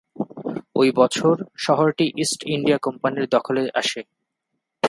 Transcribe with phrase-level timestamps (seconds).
[0.75, 4.01] ঐ বছর শহরটি ইস্ট ইন্ডিয়া কোম্পানির দখলে আসে।